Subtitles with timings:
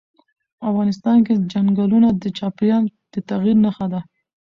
[0.69, 4.01] افغانستان کې چنګلونه د چاپېریال د تغیر نښه ده.